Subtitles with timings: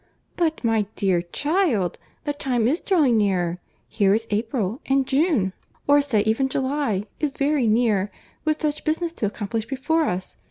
[0.35, 5.53] "But, my dear child, the time is drawing near; here is April, and June,
[5.87, 8.09] or say even July, is very near,
[8.43, 10.37] with such business to accomplish before us.